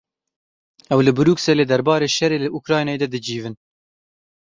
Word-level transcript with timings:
Ew 0.93 0.99
li 1.05 1.11
Brukselê 1.17 1.65
derbarê 1.71 2.09
şerê 2.17 2.37
li 2.43 2.49
Ukrayna 2.59 2.93
de 3.01 3.07
dicivin. 3.15 3.55